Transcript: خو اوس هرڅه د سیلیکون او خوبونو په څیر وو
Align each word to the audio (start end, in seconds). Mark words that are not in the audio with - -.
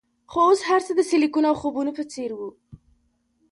خو 0.31 0.37
اوس 0.47 0.59
هرڅه 0.69 0.91
د 0.95 1.01
سیلیکون 1.09 1.43
او 1.49 1.55
خوبونو 1.61 1.91
په 1.97 2.03
څیر 2.11 2.31
وو 2.37 2.49